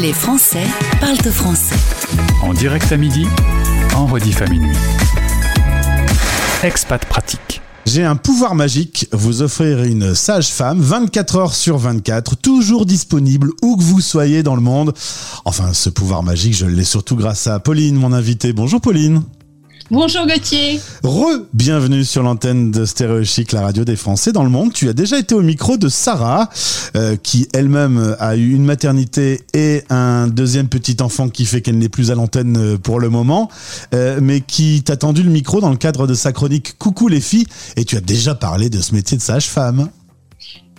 Les 0.00 0.14
Français 0.14 0.64
parlent 1.00 1.18
français. 1.18 1.76
En 2.42 2.54
direct 2.54 2.90
à 2.92 2.96
midi, 2.96 3.26
en 3.94 4.06
rediff 4.06 4.40
à 4.40 4.46
minuit. 4.46 4.74
Expat 6.62 7.04
pratique. 7.04 7.60
J'ai 7.84 8.02
un 8.02 8.16
pouvoir 8.16 8.54
magique, 8.54 9.06
vous 9.12 9.42
offrir 9.42 9.82
une 9.82 10.14
sage-femme 10.14 10.80
24 10.80 11.36
heures 11.36 11.54
sur 11.54 11.76
24, 11.76 12.36
toujours 12.36 12.86
disponible 12.86 13.50
où 13.60 13.76
que 13.76 13.82
vous 13.82 14.00
soyez 14.00 14.42
dans 14.42 14.54
le 14.54 14.62
monde. 14.62 14.94
Enfin, 15.44 15.74
ce 15.74 15.90
pouvoir 15.90 16.22
magique, 16.22 16.54
je 16.54 16.64
l'ai 16.64 16.84
surtout 16.84 17.16
grâce 17.16 17.46
à 17.46 17.60
Pauline, 17.60 17.96
mon 17.96 18.14
invitée. 18.14 18.54
Bonjour 18.54 18.80
Pauline. 18.80 19.22
Bonjour 19.90 20.26
Gauthier. 20.26 20.80
Re-bienvenue 21.02 22.04
sur 22.04 22.22
l'antenne 22.22 22.70
de 22.70 22.84
Stéréo 22.84 23.24
Chic, 23.24 23.52
la 23.52 23.62
radio 23.62 23.84
des 23.84 23.96
Français 23.96 24.32
dans 24.32 24.44
le 24.44 24.50
monde. 24.50 24.72
Tu 24.72 24.88
as 24.88 24.92
déjà 24.92 25.18
été 25.18 25.34
au 25.34 25.42
micro 25.42 25.76
de 25.76 25.88
Sarah, 25.88 26.48
euh, 26.96 27.16
qui 27.16 27.48
elle-même 27.52 28.16
a 28.18 28.36
eu 28.36 28.52
une 28.52 28.64
maternité 28.64 29.42
et 29.52 29.82
un 29.90 30.28
deuxième 30.28 30.68
petit 30.68 30.96
enfant 31.00 31.28
qui 31.28 31.44
fait 31.44 31.60
qu'elle 31.60 31.78
n'est 31.78 31.88
plus 31.88 32.10
à 32.10 32.14
l'antenne 32.14 32.56
euh, 32.56 32.78
pour 32.78 33.00
le 33.00 33.10
moment, 33.10 33.50
euh, 33.94 34.20
mais 34.22 34.40
qui 34.40 34.82
t'a 34.82 34.96
tendu 34.96 35.22
le 35.22 35.30
micro 35.30 35.60
dans 35.60 35.70
le 35.70 35.76
cadre 35.76 36.06
de 36.06 36.14
sa 36.14 36.32
chronique 36.32 36.78
Coucou 36.78 37.08
les 37.08 37.20
filles, 37.20 37.46
et 37.76 37.84
tu 37.84 37.96
as 37.96 38.00
déjà 38.00 38.34
parlé 38.34 38.70
de 38.70 38.80
ce 38.80 38.94
métier 38.94 39.16
de 39.16 39.22
sage-femme. 39.22 39.88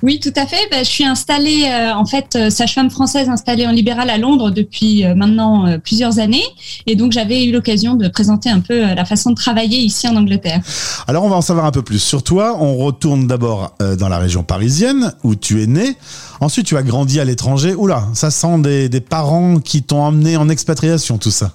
Oui, 0.03 0.19
tout 0.19 0.33
à 0.35 0.45
fait. 0.45 0.67
Ben, 0.69 0.83
je 0.83 0.89
suis 0.89 1.05
installée, 1.05 1.63
euh, 1.63 1.95
en 1.95 2.05
fait, 2.05 2.35
euh, 2.35 2.49
sage-femme 2.49 2.89
française 2.89 3.29
installée 3.29 3.65
en 3.65 3.71
libéral 3.71 4.09
à 4.09 4.17
Londres 4.17 4.51
depuis 4.51 5.05
euh, 5.05 5.15
maintenant 5.15 5.79
plusieurs 5.79 6.19
années. 6.19 6.43
Et 6.87 6.97
donc, 6.97 7.13
j'avais 7.13 7.45
eu 7.45 7.53
l'occasion 7.53 7.95
de 7.95 8.09
présenter 8.09 8.49
un 8.49 8.59
peu 8.59 8.81
la 8.81 9.05
façon 9.05 9.29
de 9.29 9.35
travailler 9.35 9.77
ici 9.77 10.05
en 10.09 10.17
Angleterre. 10.17 10.59
Alors, 11.07 11.23
on 11.23 11.29
va 11.29 11.37
en 11.37 11.41
savoir 11.41 11.65
un 11.65 11.71
peu 11.71 11.83
plus 11.83 11.99
sur 11.99 12.21
toi. 12.21 12.57
On 12.59 12.75
retourne 12.75 13.27
d'abord 13.27 13.77
dans 13.97 14.09
la 14.09 14.17
région 14.17 14.43
parisienne 14.43 15.13
où 15.23 15.35
tu 15.35 15.63
es 15.63 15.67
né. 15.67 15.95
Ensuite, 16.41 16.65
tu 16.65 16.75
as 16.75 16.83
grandi 16.83 17.21
à 17.21 17.25
l'étranger. 17.25 17.73
Oula, 17.73 18.09
ça 18.13 18.29
sent 18.29 18.59
des, 18.59 18.89
des 18.89 18.99
parents 18.99 19.59
qui 19.59 19.83
t'ont 19.83 20.01
emmené 20.01 20.35
en 20.35 20.49
expatriation, 20.49 21.17
tout 21.17 21.31
ça. 21.31 21.53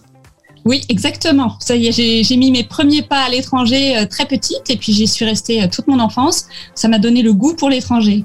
Oui, 0.64 0.84
exactement. 0.88 1.56
Ça 1.60 1.76
y 1.76 1.88
est, 1.88 2.22
j'ai 2.22 2.36
mis 2.36 2.50
mes 2.50 2.64
premiers 2.64 3.02
pas 3.02 3.24
à 3.24 3.28
l'étranger 3.28 4.06
très 4.08 4.24
petite 4.24 4.70
et 4.70 4.76
puis 4.76 4.94
j'y 4.94 5.06
suis 5.06 5.26
restée 5.26 5.68
toute 5.68 5.86
mon 5.86 6.00
enfance. 6.00 6.46
Ça 6.74 6.88
m'a 6.88 6.98
donné 6.98 7.20
le 7.20 7.34
goût 7.34 7.54
pour 7.54 7.68
l'étranger. 7.68 8.24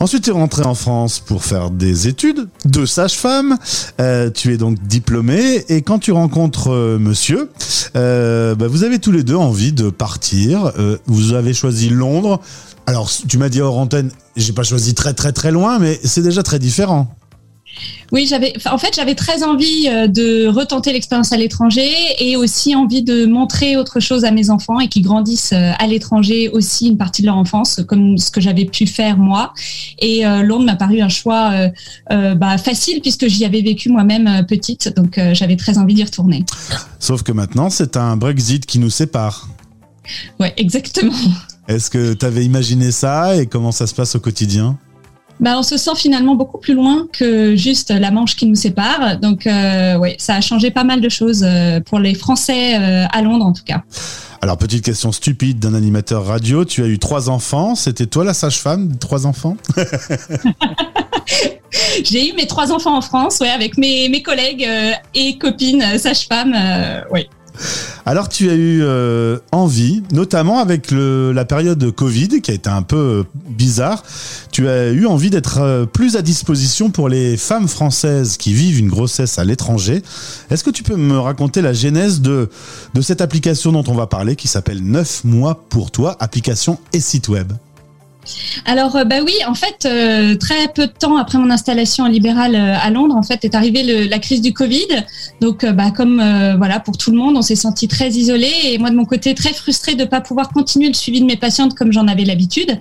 Ensuite, 0.00 0.24
tu 0.24 0.30
es 0.30 0.32
rentré 0.32 0.64
en 0.64 0.74
France 0.74 1.20
pour 1.20 1.44
faire 1.44 1.70
des 1.70 2.08
études 2.08 2.48
de 2.64 2.86
sage-femme. 2.86 3.56
Euh, 4.00 4.30
tu 4.30 4.52
es 4.52 4.56
donc 4.56 4.78
diplômé 4.86 5.64
et 5.68 5.82
quand 5.82 5.98
tu 5.98 6.12
rencontres 6.12 6.72
euh, 6.72 6.98
monsieur, 6.98 7.50
euh, 7.96 8.54
bah, 8.54 8.66
vous 8.68 8.84
avez 8.84 8.98
tous 8.98 9.12
les 9.12 9.22
deux 9.22 9.36
envie 9.36 9.72
de 9.72 9.90
partir. 9.90 10.72
vous 11.06 11.32
avez 11.32 11.54
choisi 11.54 11.88
Londres. 11.88 12.40
Alors, 12.86 13.10
tu 13.28 13.38
m'as 13.38 13.48
dit 13.48 13.60
hors 13.62 13.78
antenne, 13.78 14.10
j'ai 14.36 14.52
pas 14.52 14.62
choisi 14.62 14.94
très 14.94 15.14
très 15.14 15.32
très 15.32 15.50
loin, 15.50 15.78
mais 15.78 15.98
c'est 16.04 16.22
déjà 16.22 16.42
très 16.42 16.58
différent. 16.58 17.14
Oui, 18.14 18.26
j'avais, 18.28 18.52
en 18.70 18.78
fait, 18.78 18.94
j'avais 18.94 19.16
très 19.16 19.42
envie 19.42 19.88
euh, 19.88 20.06
de 20.06 20.46
retenter 20.46 20.92
l'expérience 20.92 21.32
à 21.32 21.36
l'étranger 21.36 21.90
et 22.20 22.36
aussi 22.36 22.76
envie 22.76 23.02
de 23.02 23.26
montrer 23.26 23.76
autre 23.76 23.98
chose 23.98 24.24
à 24.24 24.30
mes 24.30 24.50
enfants 24.50 24.78
et 24.78 24.86
qu'ils 24.86 25.02
grandissent 25.02 25.52
euh, 25.52 25.72
à 25.80 25.88
l'étranger 25.88 26.48
aussi 26.48 26.86
une 26.86 26.96
partie 26.96 27.22
de 27.22 27.26
leur 27.26 27.36
enfance, 27.36 27.80
comme 27.88 28.16
ce 28.16 28.30
que 28.30 28.40
j'avais 28.40 28.66
pu 28.66 28.86
faire 28.86 29.18
moi. 29.18 29.52
Et 29.98 30.24
euh, 30.24 30.44
Londres 30.44 30.64
m'a 30.64 30.76
paru 30.76 31.00
un 31.00 31.08
choix 31.08 31.52
bah, 32.10 32.56
facile 32.58 33.00
puisque 33.00 33.26
j'y 33.26 33.44
avais 33.44 33.62
vécu 33.62 33.88
moi-même 33.88 34.46
petite, 34.46 34.94
donc 34.94 35.18
j'avais 35.32 35.56
très 35.56 35.78
envie 35.78 35.94
d'y 35.94 36.04
retourner. 36.04 36.44
Sauf 37.00 37.24
que 37.24 37.32
maintenant, 37.32 37.68
c'est 37.68 37.96
un 37.96 38.16
Brexit 38.16 38.64
qui 38.64 38.78
nous 38.78 38.90
sépare. 38.90 39.48
Ouais, 40.38 40.52
exactement. 40.56 41.12
Est-ce 41.66 41.90
que 41.90 42.14
tu 42.14 42.24
avais 42.24 42.44
imaginé 42.44 42.92
ça 42.92 43.36
et 43.36 43.46
comment 43.46 43.72
ça 43.72 43.86
se 43.86 43.94
passe 43.94 44.14
au 44.14 44.20
quotidien? 44.20 44.78
Bah, 45.40 45.56
on 45.58 45.62
se 45.62 45.76
sent 45.76 45.96
finalement 45.96 46.36
beaucoup 46.36 46.58
plus 46.58 46.74
loin 46.74 47.06
que 47.12 47.56
juste 47.56 47.90
la 47.90 48.10
Manche 48.10 48.36
qui 48.36 48.46
nous 48.46 48.54
sépare. 48.54 49.18
Donc, 49.18 49.46
euh, 49.46 49.96
oui, 49.96 50.14
ça 50.18 50.36
a 50.36 50.40
changé 50.40 50.70
pas 50.70 50.84
mal 50.84 51.00
de 51.00 51.08
choses 51.08 51.44
euh, 51.44 51.80
pour 51.80 51.98
les 51.98 52.14
Français 52.14 52.78
euh, 52.78 53.06
à 53.10 53.22
Londres, 53.22 53.44
en 53.44 53.52
tout 53.52 53.64
cas. 53.64 53.82
Alors, 54.40 54.56
petite 54.58 54.84
question 54.84 55.10
stupide 55.10 55.58
d'un 55.58 55.74
animateur 55.74 56.24
radio. 56.24 56.64
Tu 56.64 56.82
as 56.82 56.86
eu 56.86 56.98
trois 56.98 57.28
enfants. 57.30 57.74
C'était 57.74 58.06
toi 58.06 58.24
la 58.24 58.34
sage-femme 58.34 58.88
des 58.88 58.98
trois 58.98 59.26
enfants? 59.26 59.56
J'ai 62.04 62.30
eu 62.30 62.34
mes 62.34 62.46
trois 62.46 62.72
enfants 62.72 62.96
en 62.96 63.00
France, 63.00 63.40
ouais, 63.40 63.50
avec 63.50 63.76
mes, 63.78 64.08
mes 64.08 64.22
collègues 64.22 64.68
et 65.14 65.38
copines 65.38 65.98
sages-femmes, 65.98 66.54
oui. 67.10 67.26
Alors 68.06 68.28
tu 68.28 68.50
as 68.50 68.54
eu 68.54 68.80
euh, 68.82 69.38
envie, 69.52 70.02
notamment 70.12 70.58
avec 70.58 70.90
la 70.90 71.44
période 71.44 71.90
Covid 71.90 72.40
qui 72.42 72.50
a 72.50 72.54
été 72.54 72.68
un 72.68 72.82
peu 72.82 72.96
euh, 72.96 73.22
bizarre, 73.48 74.02
tu 74.52 74.68
as 74.68 74.90
eu 74.90 75.06
envie 75.06 75.30
d'être 75.30 75.60
euh, 75.60 75.86
plus 75.86 76.16
à 76.16 76.22
disposition 76.22 76.90
pour 76.90 77.08
les 77.08 77.36
femmes 77.36 77.68
françaises 77.68 78.36
qui 78.36 78.52
vivent 78.52 78.78
une 78.78 78.88
grossesse 78.88 79.38
à 79.38 79.44
l'étranger. 79.44 80.02
Est-ce 80.50 80.64
que 80.64 80.70
tu 80.70 80.82
peux 80.82 80.96
me 80.96 81.18
raconter 81.18 81.62
la 81.62 81.72
genèse 81.72 82.20
de, 82.20 82.50
de 82.92 83.00
cette 83.00 83.20
application 83.20 83.72
dont 83.72 83.84
on 83.88 83.94
va 83.94 84.06
parler 84.06 84.36
qui 84.36 84.48
s'appelle 84.48 84.82
9 84.82 85.24
mois 85.24 85.64
pour 85.68 85.90
toi, 85.90 86.16
application 86.20 86.78
et 86.92 87.00
site 87.00 87.28
web? 87.28 87.52
Alors, 88.64 88.96
euh, 88.96 89.04
bah 89.04 89.16
oui, 89.24 89.34
en 89.46 89.54
fait, 89.54 89.86
euh, 89.86 90.36
très 90.36 90.68
peu 90.68 90.86
de 90.86 90.92
temps 90.92 91.16
après 91.16 91.38
mon 91.38 91.50
installation 91.50 92.06
libérale 92.06 92.54
euh, 92.54 92.76
à 92.80 92.90
Londres, 92.90 93.16
en 93.16 93.22
fait, 93.22 93.44
est 93.44 93.54
arrivée 93.54 94.08
la 94.08 94.18
crise 94.18 94.40
du 94.40 94.52
Covid. 94.52 94.86
Donc, 95.40 95.66
bah, 95.66 95.90
comme 95.90 96.16
voilà, 96.56 96.80
pour 96.80 96.96
tout 96.96 97.10
le 97.10 97.16
monde, 97.16 97.36
on 97.36 97.42
s'est 97.42 97.56
senti 97.56 97.88
très 97.88 98.10
isolé 98.10 98.50
et 98.64 98.78
moi 98.78 98.90
de 98.90 98.96
mon 98.96 99.04
côté 99.04 99.34
très 99.34 99.52
frustrée 99.52 99.94
de 99.94 100.04
ne 100.04 100.08
pas 100.08 100.20
pouvoir 100.20 100.50
continuer 100.50 100.88
le 100.88 100.94
suivi 100.94 101.20
de 101.20 101.26
mes 101.26 101.36
patientes 101.36 101.74
comme 101.74 101.92
j'en 101.92 102.06
avais 102.08 102.24
l'habitude, 102.24 102.78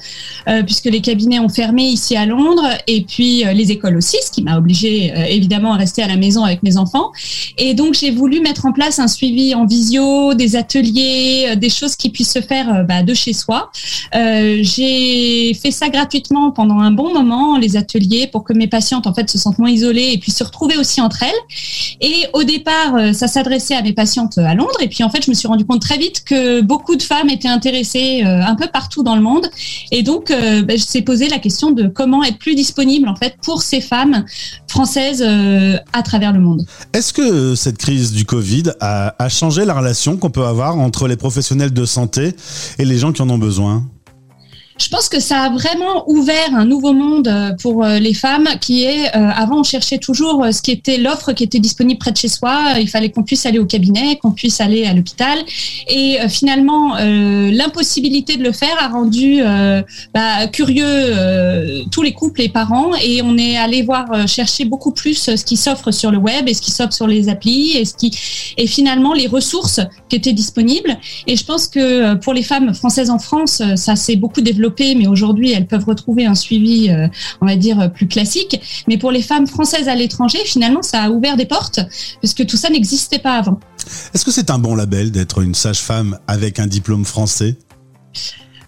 puisque 0.65 0.85
les 0.85 1.01
cabinets 1.01 1.39
ont 1.39 1.49
fermé 1.49 1.83
ici 1.83 2.15
à 2.15 2.25
Londres 2.25 2.67
et 2.87 3.03
puis 3.03 3.43
les 3.53 3.71
écoles 3.71 3.97
aussi, 3.97 4.17
ce 4.25 4.31
qui 4.31 4.43
m'a 4.43 4.57
obligée 4.57 5.13
évidemment 5.29 5.73
à 5.73 5.77
rester 5.77 6.03
à 6.03 6.07
la 6.07 6.15
maison 6.15 6.43
avec 6.43 6.63
mes 6.63 6.77
enfants. 6.77 7.11
Et 7.57 7.73
donc, 7.73 7.95
j'ai 7.95 8.11
voulu 8.11 8.39
mettre 8.39 8.65
en 8.65 8.71
place 8.71 8.99
un 8.99 9.07
suivi 9.07 9.55
en 9.55 9.65
visio, 9.65 10.33
des 10.33 10.55
ateliers, 10.55 11.55
des 11.57 11.69
choses 11.69 11.95
qui 11.95 12.09
puissent 12.09 12.33
se 12.33 12.41
faire 12.41 12.85
bah, 12.85 13.03
de 13.03 13.13
chez 13.13 13.33
soi. 13.33 13.71
Fait 15.53 15.71
ça 15.71 15.89
gratuitement 15.89 16.51
pendant 16.51 16.79
un 16.79 16.91
bon 16.91 17.13
moment, 17.13 17.57
les 17.57 17.77
ateliers, 17.77 18.27
pour 18.27 18.43
que 18.43 18.53
mes 18.53 18.67
patientes 18.67 19.07
en 19.07 19.13
fait 19.13 19.29
se 19.29 19.37
sentent 19.37 19.59
moins 19.59 19.69
isolées 19.69 20.11
et 20.13 20.17
puissent 20.17 20.37
se 20.37 20.43
retrouver 20.43 20.77
aussi 20.77 21.01
entre 21.01 21.23
elles. 21.23 21.97
Et 22.01 22.25
au 22.33 22.43
départ, 22.43 22.95
euh, 22.95 23.13
ça 23.13 23.27
s'adressait 23.27 23.75
à 23.75 23.81
mes 23.81 23.93
patientes 23.93 24.37
à 24.37 24.53
Londres. 24.55 24.77
Et 24.81 24.87
puis 24.87 25.03
en 25.03 25.09
fait, 25.09 25.23
je 25.25 25.29
me 25.29 25.35
suis 25.35 25.47
rendu 25.47 25.65
compte 25.65 25.81
très 25.81 25.97
vite 25.97 26.23
que 26.23 26.61
beaucoup 26.61 26.95
de 26.95 27.03
femmes 27.03 27.29
étaient 27.29 27.47
intéressées 27.47 28.23
euh, 28.25 28.41
un 28.43 28.55
peu 28.55 28.67
partout 28.67 29.03
dans 29.03 29.15
le 29.15 29.21
monde. 29.21 29.47
Et 29.91 30.03
donc, 30.03 30.31
euh, 30.31 30.61
ben, 30.61 30.77
je 30.77 30.83
suis 30.83 31.01
posé 31.01 31.27
la 31.29 31.39
question 31.39 31.71
de 31.71 31.87
comment 31.87 32.23
être 32.23 32.37
plus 32.37 32.55
disponible 32.55 33.07
en 33.07 33.15
fait 33.15 33.35
pour 33.43 33.61
ces 33.61 33.81
femmes 33.81 34.25
françaises 34.67 35.23
à 35.93 36.01
travers 36.01 36.33
le 36.33 36.39
monde. 36.39 36.65
Est-ce 36.93 37.13
que 37.13 37.53
cette 37.55 37.77
crise 37.77 38.11
du 38.11 38.25
Covid 38.25 38.63
a 38.79 39.29
changé 39.29 39.65
la 39.65 39.75
relation 39.75 40.17
qu'on 40.17 40.31
peut 40.31 40.45
avoir 40.45 40.77
entre 40.77 41.07
les 41.07 41.15
professionnels 41.15 41.73
de 41.73 41.85
santé 41.85 42.35
et 42.79 42.85
les 42.85 42.97
gens 42.97 43.11
qui 43.11 43.21
en 43.21 43.29
ont 43.29 43.37
besoin? 43.37 43.83
Je 44.77 44.89
pense 44.89 45.07
que 45.07 45.19
ça 45.19 45.41
a 45.43 45.49
vraiment 45.49 46.09
ouvert 46.09 46.55
un 46.55 46.65
nouveau 46.65 46.93
monde 46.93 47.27
euh, 47.27 47.51
pour 47.61 47.83
euh, 47.83 47.99
les 47.99 48.13
femmes 48.13 48.47
qui 48.59 48.83
est, 48.83 49.15
euh, 49.15 49.29
avant, 49.35 49.59
on 49.59 49.63
cherchait 49.63 49.99
toujours 49.99 50.45
ce 50.51 50.61
qui 50.61 50.71
était 50.71 50.97
l'offre 50.97 51.33
qui 51.33 51.43
était 51.43 51.59
disponible 51.59 51.99
près 51.99 52.11
de 52.11 52.17
chez 52.17 52.27
soi. 52.27 52.73
Il 52.79 52.89
fallait 52.89 53.11
qu'on 53.11 53.23
puisse 53.23 53.45
aller 53.45 53.59
au 53.59 53.65
cabinet, 53.65 54.17
qu'on 54.17 54.31
puisse 54.31 54.59
aller 54.61 54.85
à 54.85 54.93
l'hôpital. 54.93 55.37
Et 55.87 56.17
finalement, 56.29 56.95
l'impossibilité 56.97 58.37
de 58.37 58.43
le 58.43 58.51
faire 58.51 58.75
a 58.79 58.87
rendu 58.87 59.41
bah, 60.13 60.47
curieux 60.47 61.83
tous 61.91 62.01
les 62.01 62.13
couples 62.13 62.41
et 62.41 62.49
parents. 62.49 62.91
Et 63.03 63.21
on 63.21 63.37
est 63.37 63.57
allé 63.57 63.81
voir 63.81 64.27
chercher 64.27 64.65
beaucoup 64.65 64.91
plus 64.91 65.15
ce 65.35 65.43
qui 65.43 65.57
s'offre 65.57 65.91
sur 65.91 66.11
le 66.11 66.17
web 66.17 66.47
et 66.47 66.53
ce 66.53 66.61
qui 66.61 66.71
s'offre 66.71 66.93
sur 66.93 67.07
les 67.07 67.29
applis 67.29 67.77
et 67.77 67.85
ce 67.85 67.93
qui 67.93 68.11
et 68.57 68.67
finalement 68.67 69.13
les 69.13 69.27
ressources 69.27 69.81
qui 70.13 70.17
étaient 70.19 70.33
disponibles. 70.33 70.97
Et 71.25 71.35
je 71.35 71.43
pense 71.43 71.67
que 71.67 72.13
pour 72.15 72.33
les 72.33 72.43
femmes 72.43 72.73
françaises 72.75 73.09
en 73.09 73.17
France, 73.19 73.63
ça 73.75 73.95
s'est 73.95 74.15
beaucoup 74.15 74.41
développé 74.41 74.93
mais 74.95 75.07
aujourd'hui, 75.07 75.51
elles 75.51 75.67
peuvent 75.67 75.85
retrouver 75.85 76.25
un 76.25 76.35
suivi, 76.35 76.89
euh, 76.89 77.07
on 77.41 77.45
va 77.45 77.55
dire, 77.55 77.91
plus 77.91 78.07
classique. 78.07 78.59
Mais 78.87 78.97
pour 78.97 79.11
les 79.11 79.21
femmes 79.21 79.47
françaises 79.47 79.87
à 79.87 79.95
l'étranger, 79.95 80.39
finalement, 80.45 80.81
ça 80.81 81.03
a 81.03 81.09
ouvert 81.09 81.37
des 81.37 81.45
portes, 81.45 81.79
parce 82.21 82.33
que 82.33 82.43
tout 82.43 82.57
ça 82.57 82.69
n'existait 82.69 83.19
pas 83.19 83.37
avant. 83.37 83.59
Est-ce 84.13 84.25
que 84.25 84.31
c'est 84.31 84.49
un 84.49 84.59
bon 84.59 84.75
label 84.75 85.11
d'être 85.11 85.41
une 85.41 85.55
sage-femme 85.55 86.19
avec 86.27 86.59
un 86.59 86.67
diplôme 86.67 87.05
français? 87.05 87.57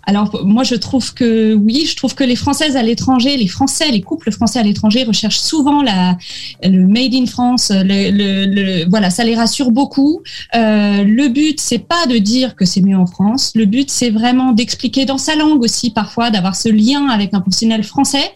Alors 0.07 0.39
moi 0.45 0.63
je 0.63 0.75
trouve 0.75 1.15
que 1.15 1.55
oui, 1.55 1.87
je 1.89 1.95
trouve 1.95 2.13
que 2.13 2.23
les 2.23 2.35
Françaises 2.35 2.75
à 2.75 2.83
l'étranger, 2.83 3.37
les 3.37 3.47
Français, 3.47 3.89
les 3.89 4.01
couples 4.01 4.31
français 4.31 4.59
à 4.59 4.63
l'étranger 4.63 5.03
recherchent 5.03 5.39
souvent 5.39 5.81
la, 5.81 6.15
le 6.63 6.87
made 6.87 7.13
in 7.13 7.25
France. 7.25 7.71
Le, 7.73 8.87
voilà, 8.89 9.09
ça 9.09 9.23
les 9.23 9.35
rassure 9.35 9.71
beaucoup. 9.71 10.21
Euh, 10.55 11.03
le 11.03 11.27
but 11.27 11.59
c'est 11.59 11.79
pas 11.79 12.05
de 12.07 12.17
dire 12.17 12.55
que 12.55 12.65
c'est 12.65 12.81
mieux 12.81 12.97
en 12.97 13.05
France. 13.05 13.51
Le 13.55 13.65
but 13.65 13.89
c'est 13.89 14.09
vraiment 14.09 14.51
d'expliquer 14.51 15.05
dans 15.05 15.17
sa 15.17 15.35
langue 15.35 15.61
aussi 15.61 15.91
parfois, 15.91 16.31
d'avoir 16.31 16.55
ce 16.55 16.69
lien 16.69 17.07
avec 17.07 17.33
un 17.33 17.41
professionnel 17.41 17.83
français, 17.83 18.31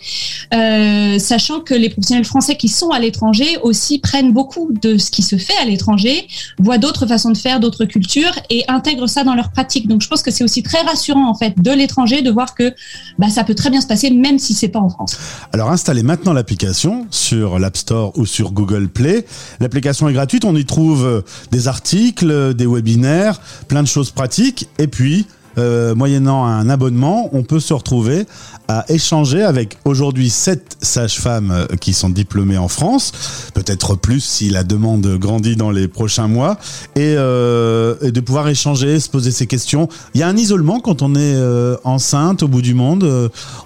euh, 0.54 1.20
sachant 1.20 1.60
que 1.60 1.74
les 1.74 1.90
professionnels 1.90 2.26
français 2.26 2.56
qui 2.56 2.68
sont 2.68 2.90
à 2.90 3.00
l'étranger 3.00 3.58
aussi 3.64 4.00
prennent 4.00 4.34
beaucoup 4.34 4.70
de 4.82 4.98
ce 4.98 5.12
qui 5.12 5.22
se 5.22 5.38
fait 5.38 5.58
à 5.62 5.66
l'étranger, 5.66 6.28
voient 6.58 6.78
d'autres 6.78 7.06
façons 7.06 7.32
de 7.32 7.38
faire, 7.38 7.60
d'autres 7.60 7.86
cultures 7.86 8.38
et 8.50 8.64
intègrent 8.68 9.08
ça 9.08 9.24
dans 9.24 9.36
leur 9.36 9.52
pratique. 9.52 9.88
Donc 9.88 10.02
je 10.02 10.08
pense 10.08 10.22
que 10.22 10.32
c'est 10.32 10.44
aussi 10.44 10.64
très 10.64 10.82
rassurant 10.82 11.30
en 11.30 11.36
fait 11.36 11.54
de 11.58 11.72
l'étranger 11.72 12.22
de 12.22 12.32
voir 12.32 12.56
que 12.56 12.74
bah, 13.18 13.30
ça 13.30 13.44
peut 13.44 13.56
très 13.56 13.70
bien 13.70 13.82
se 13.82 13.88
passer 13.88 14.10
même 14.10 14.40
si 14.40 14.54
c'est 14.54 14.68
pas 14.68 14.80
en 14.80 14.90
France. 14.90 15.18
Alors 15.54 15.70
installez 15.70 16.04
maintenant 16.04 16.34
l'application 16.34 17.08
sur 17.12 17.60
l'App 17.60 17.78
Store 17.78 18.09
ou 18.16 18.26
sur 18.26 18.52
Google 18.52 18.88
Play. 18.88 19.26
L'application 19.60 20.10
est 20.10 20.14
gratuite, 20.14 20.46
on 20.46 20.56
y 20.56 20.66
trouve 20.66 21.24
des 21.52 21.68
articles, 21.68 22.54
des 22.54 22.66
webinaires, 22.66 23.40
plein 23.68 23.84
de 23.84 23.88
choses 23.88 24.12
pratiques 24.12 24.68
et 24.78 24.88
puis 24.88 25.26
euh, 25.58 25.96
moyennant 25.96 26.46
un 26.46 26.70
abonnement, 26.70 27.30
on 27.34 27.44
peut 27.44 27.60
se 27.60 27.74
retrouver 27.74 28.26
à 28.68 28.86
échanger 28.90 29.44
avec 29.44 29.78
aujourd'hui 29.86 30.30
sept 30.30 30.78
sages-femmes 30.82 31.52
euh, 31.52 31.76
qui 31.76 31.94
sont 31.94 32.10
diplômées 32.10 32.58
en 32.58 32.68
France, 32.68 33.12
peut-être 33.54 33.96
plus 33.96 34.22
si 34.22 34.50
la 34.50 34.64
demande 34.64 35.06
grandit 35.18 35.56
dans 35.56 35.72
les 35.72 35.88
prochains 35.88 36.28
mois, 36.28 36.58
et, 36.96 37.16
euh, 37.18 37.96
de 38.12 38.20
pouvoir 38.20 38.48
échanger, 38.48 39.00
se 39.00 39.10
poser 39.10 39.32
ces 39.32 39.48
questions. 39.48 39.90
Il 40.14 40.20
y 40.20 40.24
a 40.24 40.28
un 40.28 40.38
isolement 40.38 40.80
quand 40.80 41.02
on 41.02 41.16
est 41.16 41.38
enceinte 41.84 42.44
au 42.44 42.48
bout 42.48 42.62
du 42.62 42.74
monde. 42.74 43.04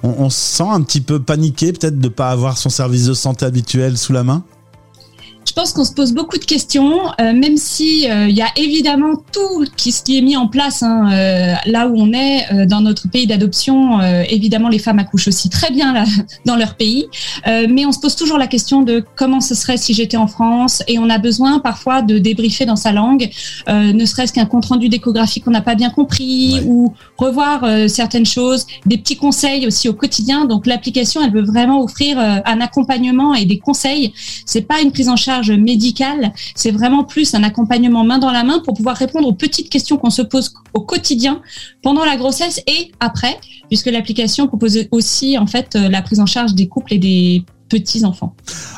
on, 0.04 0.16
on 0.18 0.30
se 0.30 0.58
sent 0.58 0.70
un 0.70 0.82
petit 0.82 1.02
peu 1.02 1.20
paniqué 1.20 1.74
peut-être 1.74 2.00
de 2.00 2.08
ne 2.08 2.14
pas 2.14 2.30
avoir 2.30 2.58
son 2.58 2.70
service 2.70 3.06
de 3.06 3.14
santé 3.14 3.46
habituel 3.46 3.98
sous 3.98 4.14
la 4.14 4.24
main? 4.24 4.44
Je 5.54 5.62
pense 5.62 5.72
qu'on 5.72 5.84
se 5.84 5.94
pose 5.94 6.14
beaucoup 6.14 6.40
de 6.40 6.46
questions, 6.46 7.12
euh, 7.22 7.32
même 7.32 7.58
si 7.58 8.10
euh, 8.10 8.28
il 8.28 8.36
y 8.36 8.42
a 8.42 8.48
évidemment 8.56 9.14
tout 9.32 9.68
qui, 9.78 9.92
ce 9.92 10.02
qui 10.02 10.18
est 10.18 10.22
mis 10.22 10.36
en 10.36 10.48
place 10.48 10.82
hein, 10.82 11.12
euh, 11.14 11.54
là 11.68 11.88
où 11.88 11.94
on 11.96 12.12
est 12.12 12.66
dans 12.66 12.82
notre 12.82 13.08
pays 13.08 13.28
d'adoption. 13.28 14.02
évidemment, 14.02 14.68
les 14.68 14.80
femmes 14.80 14.98
accouchent 14.98 15.28
aussi 15.28 15.50
très 15.50 15.70
bien 15.70 15.94
là, 15.94 16.06
dans 16.48 16.56
leur 16.56 16.74
pays, 16.74 17.06
mais 17.46 17.86
on 17.86 17.92
se 17.92 18.00
pose 18.00 18.16
toujours 18.16 18.40
la 18.40 18.48
question 18.48 18.82
de 18.82 19.06
comment 19.16 19.42
ce 19.42 19.54
serait 19.54 19.78
si 19.78 19.94
j'étais 19.94 20.18
en 20.18 20.26
France, 20.26 20.82
et 20.88 20.98
on 20.98 21.08
a 21.08 21.20
besoin 21.20 21.60
parfois 21.60 22.02
de 22.02 22.18
débriefer 22.18 22.66
dans 22.66 22.76
sa 22.76 22.92
langue, 22.92 23.30
ne 23.68 24.06
serait-ce 24.06 24.34
qu'un 24.34 24.46
compte 24.46 24.66
rendu 24.66 24.90
d'échographie 24.90 25.42
qu'on 25.42 25.52
n'a 25.52 25.62
pas 25.62 25.76
bien 25.76 25.92
compris, 25.92 26.62
ou 26.66 26.94
revoir 27.18 27.64
certaines 27.88 28.26
choses, 28.26 28.66
des 28.88 28.98
petits 28.98 29.18
conseils 29.18 29.68
aussi 29.68 29.88
au 29.88 29.94
quotidien. 29.94 30.46
Donc 30.46 30.66
l'application, 30.66 31.22
elle 31.22 31.32
veut 31.32 31.46
vraiment 31.46 31.84
offrir 31.84 32.18
un 32.18 32.62
accompagnement 32.62 33.36
et 33.36 33.46
des 33.46 33.60
conseils. 33.60 34.14
C'est 34.46 34.68
pas 34.68 34.82
une 34.82 34.92
prise 34.92 35.10
en 35.10 35.16
charge 35.16 35.43
médicale, 35.52 36.34
c'est 36.56 36.72
vraiment 36.72 37.04
plus 37.04 37.34
un 37.34 37.44
accompagnement 37.44 38.04
main 38.04 38.18
dans 38.18 38.32
la 38.32 38.44
main 38.44 38.60
pour 38.60 38.74
pouvoir 38.74 38.96
répondre 38.96 39.28
aux 39.28 39.34
petites 39.34 39.70
questions 39.70 39.98
qu'on 39.98 40.10
se 40.10 40.22
pose 40.22 40.54
au 40.74 40.82
quotidien 40.82 41.42
pendant 41.82 42.06
la 42.06 42.18
grossesse 42.18 42.62
et 42.68 42.92
après, 43.00 43.40
puisque 43.68 43.88
l'application 43.88 44.48
propose 44.48 44.80
aussi 44.92 45.38
en 45.38 45.48
fait 45.48 45.76
euh, 45.76 45.90
la 45.90 46.02
prise 46.02 46.20
en 46.20 46.26
charge 46.26 46.54
des 46.54 46.68
couples 46.68 46.94
et 46.94 47.00
des 47.00 47.46
petits 47.70 48.06
enfants. 48.06 48.36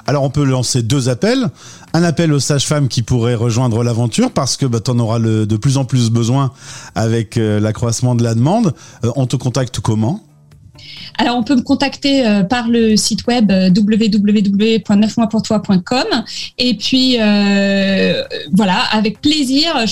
Alors 0.08 0.24
on 0.24 0.30
peut 0.30 0.44
lancer 0.44 0.82
deux 0.82 1.10
appels. 1.10 1.50
Un 1.94 2.04
appel 2.04 2.32
aux 2.34 2.40
sages-femmes 2.40 2.88
qui 2.88 3.02
pourraient 3.02 3.36
rejoindre 3.36 3.84
l'aventure 3.84 4.32
parce 4.32 4.58
que 4.58 4.66
bah, 4.66 4.80
tu 4.80 4.92
en 4.92 5.00
auras 5.00 5.20
de 5.20 5.58
plus 5.58 5.78
en 5.78 5.86
plus 5.86 6.10
besoin 6.10 6.52
avec 6.94 7.38
euh, 7.38 7.60
l'accroissement 7.60 8.16
de 8.16 8.24
la 8.24 8.36
demande. 8.36 8.74
Euh, 9.04 9.12
on 9.16 9.28
te 9.28 9.36
contacte 9.36 9.80
comment? 9.80 10.22
Alors, 11.18 11.38
on 11.38 11.44
peut 11.44 11.56
me 11.56 11.62
contacter 11.62 12.26
euh, 12.26 12.44
par 12.44 12.68
le 12.68 12.98
site 12.98 13.26
web 13.28 13.52
euh, 13.52 13.70
www.neufmoispourtoi.com. 13.70 16.24
Et 16.58 16.74
puis, 16.76 17.18
euh, 17.20 18.24
voilà, 18.54 18.80
avec 18.92 19.22
plaisir, 19.22 19.86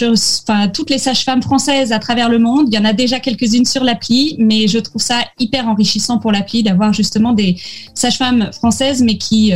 toutes 0.74 0.89
les 0.89 0.97
sages-femmes 0.97 1.41
françaises 1.41 1.91
à 1.91 2.00
travers 2.00 2.30
le 2.30 2.39
monde, 2.39 2.68
il 2.69 2.75
y 2.75 2.77
en 2.77 2.85
a 2.85 2.94
déjà 2.94 3.19
quelques-unes 3.19 3.65
sur 3.65 3.83
l'appli, 3.83 4.38
mais 4.39 4.68
je 4.68 4.80
trouve 4.80 5.01
ça 5.01 5.18
hyper 5.39 5.68
enrichissant 5.68 6.19
pour 6.19 6.31
l'appli 6.31 6.63
d'avoir 6.63 6.94
justement 6.94 7.33
des 7.33 7.57
sages-femmes 7.94 8.51
françaises, 8.53 9.03
mais 9.03 9.18
qui, 9.18 9.51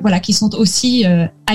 voilà, 0.00 0.20
qui 0.20 0.32
sont 0.32 0.54
aussi 0.54 1.04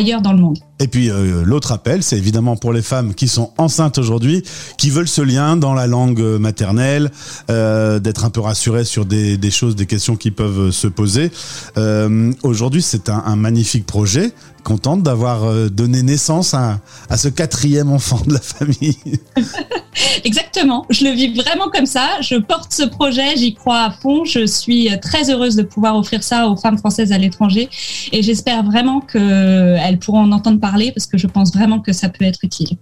dans 0.03 0.33
le 0.33 0.39
monde. 0.39 0.57
Et 0.80 0.88
puis 0.88 1.09
euh, 1.09 1.44
l'autre 1.45 1.71
appel, 1.71 2.03
c'est 2.03 2.18
évidemment 2.18 2.57
pour 2.57 2.74
les 2.74 2.81
femmes 2.81 3.13
qui 3.13 3.27
sont 3.27 3.51
enceintes 3.57 3.97
aujourd'hui, 3.97 4.44
qui 4.77 4.89
veulent 4.89 5.07
ce 5.07 5.21
lien 5.21 5.56
dans 5.56 5.74
la 5.74 5.88
langue 5.88 6.19
maternelle, 6.19 7.12
euh, 7.50 8.00
d'être 8.00 8.25
un 8.25 8.30
peu 8.30 8.42
rassurées 8.42 8.83
sur 8.83 9.06
des, 9.06 9.39
choses, 9.51 9.75
des 9.75 9.86
questions 9.86 10.18
qui 10.18 10.31
peuvent 10.31 10.71
se 10.71 10.88
poser. 10.88 11.31
Euh, 11.77 12.33
aujourd'hui, 12.44 12.81
c'est 12.81 13.09
un, 13.09 13.36
magnifique 13.36 13.86
projet. 13.86 14.33
Contente 14.65 15.03
d'avoir 15.03 15.44
euh, 15.44 15.69
donné 15.69 16.01
naissance 16.01 16.56
à, 16.56 16.79
à 17.07 17.17
ce 17.17 17.27
quatrième 17.27 17.91
enfant 17.91 18.19
de 18.25 18.33
la 18.33 18.41
famille. 18.41 18.97
Exactement. 20.23 20.85
Je 20.89 21.06
le 21.06 21.12
vis 21.12 21.33
vraiment 21.33 21.69
comme 21.69 21.85
ça. 21.85 22.19
Je 22.21 22.35
porte 22.35 22.73
ce 22.73 22.83
projet, 22.83 23.38
j'y 23.38 23.53
crois 23.53 23.83
à 23.83 23.91
fond. 23.91 24.25
Je 24.25 24.45
suis 24.45 24.89
très 25.01 25.29
heureuse 25.29 25.56
de 25.56 25.62
pouvoir 25.62 25.95
offrir 25.95 26.23
ça 26.23 26.47
aux 26.47 26.57
femmes 26.57 26.77
françaises 26.77 27.12
à 27.12 27.17
l'étranger 27.17 27.69
et 28.12 28.23
j'espère 28.23 28.63
vraiment 28.63 29.01
qu'elles 29.01 30.00
pourront 30.00 30.21
en 30.21 30.31
entendre 30.31 30.59
parler 30.59 30.91
parce 30.91 31.06
que 31.06 31.18
je 31.18 31.27
pense 31.27 31.53
vraiment 31.53 31.79
que 31.79 31.94
ça 31.94 32.09
peut 32.09 32.25
être 32.25 32.39
utile. 32.44 32.77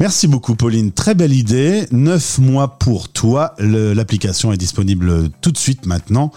Merci 0.00 0.28
beaucoup 0.28 0.54
Pauline, 0.54 0.92
très 0.92 1.16
belle 1.16 1.32
idée. 1.32 1.86
Neuf 1.90 2.38
mois 2.38 2.78
pour 2.78 3.08
toi. 3.08 3.54
L'application 3.58 4.52
est 4.52 4.56
disponible 4.56 5.30
tout 5.40 5.50
de 5.50 5.58
suite 5.58 5.86
maintenant. 5.86 6.30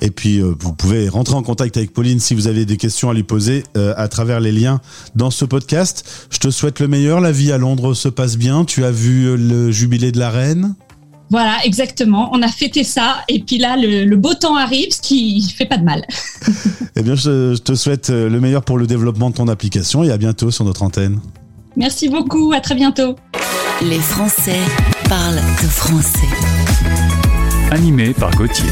Et 0.00 0.10
puis 0.10 0.40
euh, 0.40 0.54
vous 0.58 0.72
pouvez 0.72 1.08
rentrer 1.08 1.36
en 1.36 1.42
contact 1.42 1.76
avec 1.76 1.92
Pauline 1.92 2.18
si 2.18 2.34
vous 2.34 2.48
avez 2.48 2.64
des 2.64 2.76
questions 2.76 3.08
à 3.08 3.14
lui 3.14 3.22
poser 3.22 3.62
euh, 3.76 3.94
à 3.96 4.08
travers 4.16 4.40
les 4.40 4.50
liens 4.52 4.80
dans 5.14 5.30
ce 5.30 5.44
podcast. 5.44 6.26
Je 6.30 6.38
te 6.38 6.50
souhaite 6.50 6.80
le 6.80 6.88
meilleur. 6.88 7.20
La 7.20 7.32
vie 7.32 7.52
à 7.52 7.58
Londres 7.58 7.92
se 7.92 8.08
passe 8.08 8.38
bien. 8.38 8.64
Tu 8.64 8.82
as 8.82 8.90
vu 8.90 9.26
euh, 9.26 9.36
le 9.36 9.70
jubilé 9.70 10.10
de 10.10 10.18
la 10.18 10.30
reine 10.30 10.74
voilà, 11.28 11.56
exactement. 11.64 12.30
On 12.32 12.40
a 12.40 12.46
fêté 12.46 12.84
ça 12.84 13.16
et 13.26 13.40
puis 13.40 13.58
là, 13.58 13.76
le, 13.76 14.14
beau 14.14 14.34
temps 14.34 14.54
arrive, 14.54 14.92
ce 14.92 15.00
qui 15.00 15.42
fait 15.58 15.66
pas 15.66 15.76
de 15.76 15.82
mal. 15.82 16.06
eh 16.96 17.02
bien, 17.02 17.16
je 17.16 17.56
te 17.56 17.74
souhaite 17.74 18.10
le 18.10 18.38
meilleur 18.38 18.62
pour 18.62 18.78
le 18.78 18.86
développement 18.86 19.30
de 19.30 19.34
ton 19.34 19.48
application 19.48 20.04
et 20.04 20.12
à 20.12 20.18
bientôt 20.18 20.52
sur 20.52 20.64
notre 20.64 20.84
antenne. 20.84 21.18
Merci 21.76 22.08
beaucoup, 22.08 22.52
à 22.54 22.60
très 22.60 22.76
bientôt. 22.76 23.16
Les 23.82 23.98
Français 23.98 24.60
parlent 25.08 25.34
de 25.34 25.68
français. 25.68 26.28
Animé 27.72 28.14
par 28.14 28.30
Gauthier. 28.36 28.70